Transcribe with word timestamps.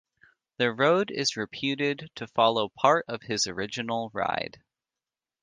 The 0.57 0.71
road 0.73 1.11
is 1.11 1.37
reputed 1.37 2.09
to 2.15 2.25
follow 2.27 2.69
part 2.69 3.05
of 3.07 3.21
his 3.21 3.45
original 3.45 4.09
ride. 4.15 4.59